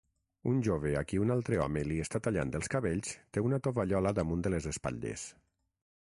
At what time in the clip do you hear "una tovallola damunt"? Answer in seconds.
3.49-4.45